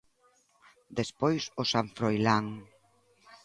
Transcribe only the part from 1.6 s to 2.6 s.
o San Froilán.